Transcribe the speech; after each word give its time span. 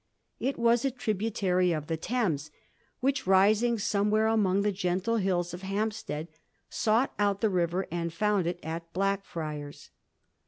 It 0.39 0.57
was 0.57 0.83
a 0.83 0.89
tributary 0.89 1.71
of 1.71 1.85
the 1.85 1.95
Thames 1.95 2.49
which, 3.01 3.27
rising 3.27 3.77
somewhere 3.77 4.25
among 4.25 4.63
the 4.63 4.71
gentle 4.71 5.17
hills 5.17 5.53
of 5.53 5.61
Hampstead, 5.61 6.27
sought 6.71 7.13
out 7.19 7.41
the 7.41 7.51
river 7.51 7.85
and 7.91 8.11
found 8.11 8.47
it 8.47 8.59
at 8.63 8.91
Blackfriars. 8.93 9.91